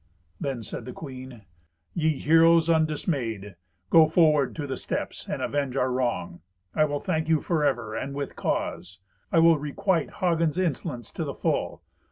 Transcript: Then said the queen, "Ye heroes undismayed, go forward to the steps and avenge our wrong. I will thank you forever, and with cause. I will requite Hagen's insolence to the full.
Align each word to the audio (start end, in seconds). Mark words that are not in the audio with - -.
Then 0.39 0.63
said 0.63 0.85
the 0.85 0.93
queen, 0.93 1.43
"Ye 1.93 2.17
heroes 2.17 2.71
undismayed, 2.71 3.55
go 3.91 4.07
forward 4.07 4.55
to 4.55 4.65
the 4.65 4.75
steps 4.75 5.27
and 5.29 5.43
avenge 5.43 5.77
our 5.77 5.91
wrong. 5.91 6.41
I 6.73 6.85
will 6.85 6.99
thank 7.01 7.29
you 7.29 7.39
forever, 7.39 7.93
and 7.95 8.15
with 8.15 8.35
cause. 8.35 8.97
I 9.31 9.37
will 9.37 9.59
requite 9.59 10.13
Hagen's 10.13 10.57
insolence 10.57 11.11
to 11.11 11.23
the 11.23 11.35
full. 11.35 11.83